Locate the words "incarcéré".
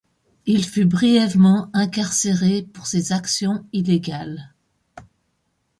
1.73-2.63